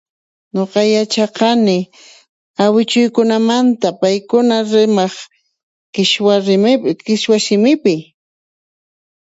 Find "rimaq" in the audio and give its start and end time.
4.71-5.15